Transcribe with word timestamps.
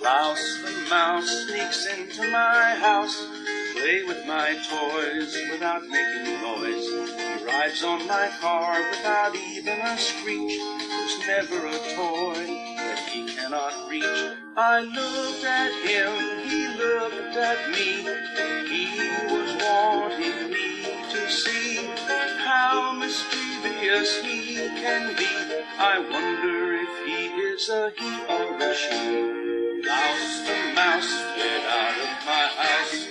Louse 0.00 0.62
the 0.62 0.90
mouse 0.90 1.46
sneaks 1.46 1.86
into 1.86 2.30
my 2.30 2.74
house, 2.76 3.26
play 3.72 4.04
with 4.04 4.24
my 4.26 4.54
toys 4.70 5.36
without 5.50 5.82
making 5.86 6.40
noise. 6.40 6.86
He 6.88 7.44
rides 7.44 7.82
on 7.82 8.06
my 8.06 8.30
car 8.40 8.80
without 8.90 9.34
even 9.34 9.80
a 9.80 9.98
screech. 9.98 10.58
There's 10.58 11.18
never 11.26 11.66
a 11.66 11.78
toy 11.94 12.46
that 12.76 12.98
he 13.10 13.26
cannot 13.26 13.90
reach. 13.90 14.36
I 14.56 14.80
looked 14.80 15.44
at 15.44 15.72
him, 15.86 16.48
he 16.48 16.68
looked 16.78 17.36
at 17.36 17.70
me. 17.70 18.06
He 18.68 19.00
was 19.32 19.62
wanting 19.62 20.50
me 20.50 20.82
to 21.10 21.30
see 21.30 21.86
how 22.44 22.92
mischievous 22.92 24.22
he 24.22 24.56
can 24.56 25.16
be. 25.16 25.26
I 25.78 25.98
wonder 25.98 26.74
if 26.74 27.06
he 27.06 27.26
is 27.40 27.68
a 27.68 27.92
he 27.96 28.10
she. 28.58 29.82
Mouse 29.86 30.40
the 30.46 30.72
mouse, 30.74 31.12
get 31.36 31.62
out 31.64 31.96
of 32.04 32.12
my 32.26 32.46
house. 32.58 33.06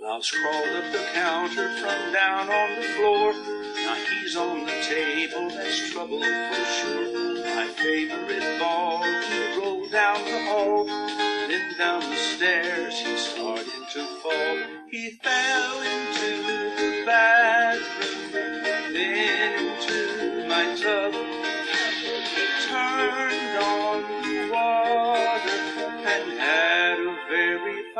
Louse 0.00 0.30
crawled 0.30 0.76
up 0.76 0.92
the 0.92 1.04
counter 1.14 1.68
from 1.80 2.12
down 2.12 2.48
on 2.48 2.80
the 2.80 2.86
floor. 2.94 3.32
Now 3.74 3.94
he's 3.94 4.36
on 4.36 4.66
the 4.66 4.78
table, 4.88 5.48
that's 5.50 5.90
trouble 5.90 6.20
for 6.20 6.64
sure. 6.78 7.44
My 7.56 7.66
favorite 7.76 8.58
ball, 8.60 9.02
he 9.02 9.60
rolled 9.60 9.90
down 9.90 10.24
the 10.24 10.44
hall. 10.46 10.84
Then 10.86 11.76
down 11.76 12.00
the 12.00 12.16
stairs, 12.16 13.00
he 13.00 13.16
started 13.16 13.66
to 13.92 14.06
fall. 14.22 14.58
He 14.90 15.10
fell 15.22 15.89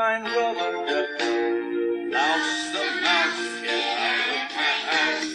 fine 0.01 0.25
duck. 0.25 1.07
Mouse 2.11 2.73
the 2.73 2.85
mouse, 3.05 3.43
get 3.61 3.85
out 4.09 4.29
of 4.35 4.47
my 4.57 4.73
house. 4.89 5.33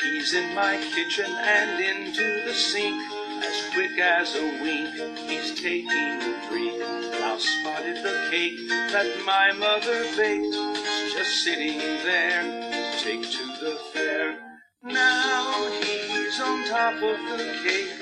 He's 0.00 0.30
in 0.34 0.54
my 0.54 0.76
kitchen 0.94 1.26
and 1.26 1.80
into 1.80 2.44
the 2.46 2.54
sink. 2.54 3.02
As 3.42 3.74
quick 3.74 3.98
as 3.98 4.36
a 4.36 4.44
wink, 4.62 4.94
he's 5.28 5.60
taking 5.60 6.22
a 6.22 6.48
drink. 6.48 6.78
Now 7.18 7.36
spotted 7.38 7.96
the 8.04 8.28
cake 8.30 8.68
that 8.92 9.10
my 9.26 9.50
mother 9.58 10.04
baked. 10.16 10.54
It's 10.54 11.14
just 11.14 11.42
sitting 11.42 11.78
there 11.78 12.42
to 12.44 13.04
take 13.04 13.22
to 13.22 13.46
the 13.60 13.76
fair. 13.92 14.59
Now 14.82 15.70
he's 15.82 16.40
on 16.40 16.64
top 16.64 16.94
of 16.94 17.02
the 17.02 17.36
cake, 17.62 18.00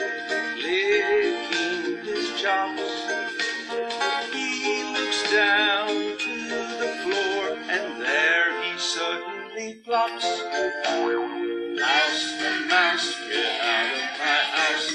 licking 0.62 2.04
his 2.04 2.40
chops. 2.40 2.80
He 4.32 4.84
looks 4.84 5.32
down 5.32 5.88
to 5.88 6.34
the 6.78 6.90
floor, 7.02 7.58
and 7.68 8.00
there 8.00 8.62
he 8.62 8.78
suddenly 8.78 9.82
flops. 9.84 10.24
Mouse 11.74 12.26
mouse, 12.70 13.14
get 13.28 13.60
out 13.60 13.94
of 13.96 14.02
my 14.20 14.38
house. 14.54 14.92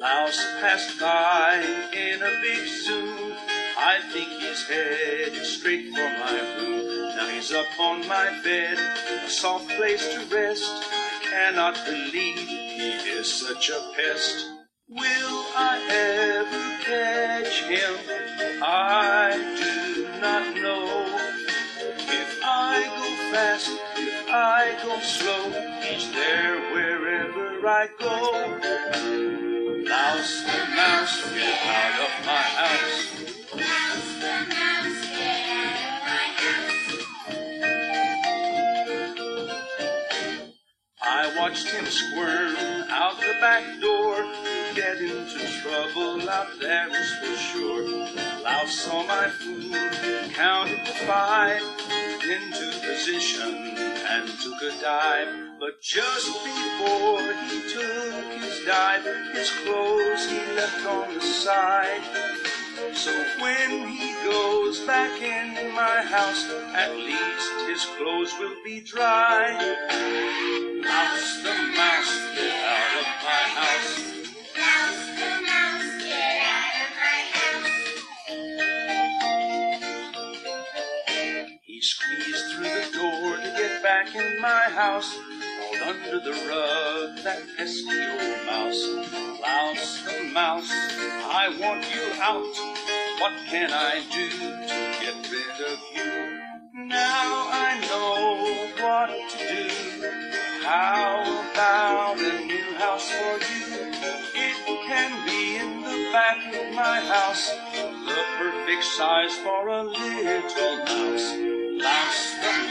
Louse 0.00 0.44
passed 0.60 1.00
by 1.00 1.60
in 1.92 2.22
a 2.22 2.30
big 2.40 2.68
zoom. 2.68 3.39
I 3.82 3.98
think 4.12 4.28
he's 4.28 4.62
headed 4.68 5.42
straight 5.46 5.88
for 5.88 6.08
my 6.20 6.38
room. 6.58 7.16
Now 7.16 7.28
he's 7.28 7.50
up 7.50 7.66
on 7.80 8.06
my 8.06 8.28
bed, 8.44 8.76
a 9.24 9.30
soft 9.30 9.68
place 9.70 10.06
to 10.12 10.20
rest. 10.26 10.70
I 10.70 11.20
cannot 11.22 11.82
believe 11.86 12.36
he 12.36 12.90
is 13.08 13.32
such 13.32 13.70
a 13.70 13.80
pest. 13.96 14.46
Will 14.86 15.44
I 15.56 15.80
ever 15.88 16.84
catch 16.84 17.62
him? 17.62 17.96
I 18.62 19.32
do 19.56 20.20
not 20.20 20.54
know. 20.56 21.06
If 21.96 22.38
I 22.44 22.84
go 22.84 23.32
fast, 23.32 23.70
if 23.96 24.28
I 24.28 24.76
go 24.84 25.00
slow, 25.00 25.48
he's 25.80 26.12
there 26.12 26.60
wherever 26.74 27.66
I 27.66 27.88
go. 27.98 28.58
Mouse 29.88 30.44
mouse, 30.76 31.32
get 31.32 31.58
out 31.64 32.00
of 32.04 32.26
my 32.26 32.42
house. 32.60 33.19
I 41.02 41.34
watched 41.36 41.68
him 41.68 41.84
squirm 41.86 42.56
out 42.88 43.20
the 43.20 43.34
back 43.40 43.62
door, 43.80 44.24
get 44.74 44.98
into 44.98 45.46
trouble 45.60 46.28
out 46.30 46.48
there 46.60 46.88
is 46.88 47.12
for 47.16 47.36
sure. 47.36 47.82
Louse 48.42 48.72
saw 48.72 49.02
my 49.02 49.28
food, 49.28 49.72
counted 50.32 50.84
to 50.86 50.92
five, 51.06 51.62
into 52.22 52.70
position 52.80 53.76
and 54.08 54.28
took 54.40 54.62
a 54.62 54.70
dive. 54.80 55.28
But 55.58 55.80
just 55.82 56.26
before 56.44 57.20
he 57.20 57.60
took 57.72 58.24
his 58.40 58.64
dive, 58.64 59.04
his 59.34 59.50
clothes 59.50 60.26
he 60.30 60.38
left 60.54 60.86
on 60.86 61.14
the 61.14 61.20
side. 61.20 62.59
So 62.94 63.12
when 63.38 63.88
he 63.88 64.12
goes 64.24 64.80
back 64.80 65.22
in 65.22 65.72
my 65.74 66.02
house, 66.02 66.44
at 66.74 66.94
least 66.96 67.52
his 67.68 67.84
clothes 67.96 68.32
will 68.38 68.56
be 68.64 68.80
dry. 68.80 69.54
Mouse 70.82 71.42
the 71.42 71.54
mouse, 71.76 72.18
get 72.34 72.52
out 72.64 72.98
of 73.00 73.06
my 73.24 73.44
house. 73.60 73.98
Mouse 74.56 75.06
the 75.18 75.32
mouse, 75.46 75.92
get 76.04 76.36
out 76.44 76.74
of 76.82 76.90
my 77.00 77.18
house. 77.36 77.74
He 81.62 81.80
squeezed 81.80 82.46
through 82.52 82.74
the 82.74 82.86
door 82.98 83.36
to 83.36 83.48
get 83.56 83.82
back 83.82 84.14
in 84.14 84.40
my 84.40 84.64
house. 84.74 85.10
Crawled 85.56 85.96
under 85.96 86.20
the 86.20 86.32
rug, 86.48 87.16
that 87.24 87.42
pesky 87.56 87.88
old 87.88 88.46
mouse. 88.46 88.82
Louse 89.40 90.04
the 90.04 90.24
mouse, 90.32 90.70
I 90.70 91.48
want 91.58 91.82
you 91.94 92.12
out. 92.20 92.79
What 93.20 93.34
can 93.50 93.70
I 93.70 94.00
do 94.10 94.30
to 94.30 94.78
get 94.98 95.30
rid 95.30 95.56
of 95.68 95.78
you? 95.94 96.88
Now 96.88 97.50
I 97.52 97.76
know 97.84 98.82
what 98.82 99.10
to 99.32 99.38
do. 99.38 99.68
How 100.64 101.20
about 101.52 102.16
a 102.16 102.46
new 102.46 102.74
house 102.78 103.10
for 103.10 103.36
you? 103.44 103.92
It 104.32 104.56
can 104.88 105.12
be 105.26 105.56
in 105.56 105.82
the 105.82 106.08
back 106.14 106.38
of 106.48 106.74
my 106.74 107.00
house, 107.00 107.50
the 108.08 108.24
perfect 108.38 108.84
size 108.84 109.36
for 109.44 109.68
a 109.68 109.82
little 109.82 110.76
mouse. 110.88 111.36
Mouse, 111.76 112.69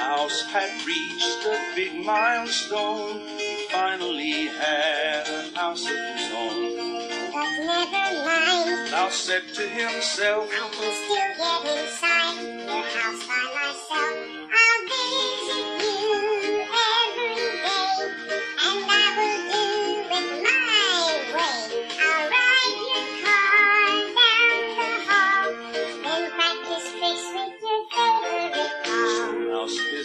Louse 0.00 0.42
had 0.50 0.70
reached 0.86 1.44
a 1.44 1.72
big 1.76 1.94
milestone. 1.94 3.20
He 3.36 3.66
finally 3.70 4.46
had 4.46 5.28
a 5.28 5.54
house 5.54 5.84
of 5.84 5.98
his 6.16 6.32
own. 6.32 7.00
But 7.32 7.50
never 7.60 8.24
mind, 8.24 8.90
Louse 8.92 9.14
said 9.14 9.42
to 9.54 9.68
himself, 9.68 10.48
I 10.50 10.68
can 10.72 10.92
still 11.04 11.34
get 11.38 11.84
inside 11.84 12.40
your 12.64 12.82
house 12.96 13.26
by 13.28 13.44
myself. 13.56 14.49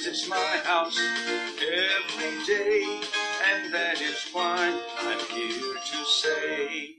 Visits 0.06 0.30
my 0.30 0.58
house 0.64 1.00
every 1.00 2.46
day, 2.46 3.02
and 3.52 3.74
that 3.74 4.00
is 4.00 4.24
why 4.32 4.72
I'm 5.00 5.20
here 5.36 5.74
to 5.74 6.06
say. 6.06 6.96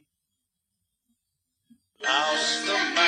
Louse 2.02 2.66
the. 2.66 3.05